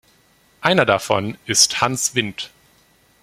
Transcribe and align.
Einer 0.61 0.87
davon 0.87 1.37
ist 1.45 1.79
Hans 1.79 2.15
Wind. 2.15 2.49